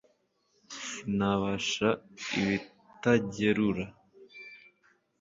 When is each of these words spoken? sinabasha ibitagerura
sinabasha 0.75 1.89
ibitagerura 2.39 3.85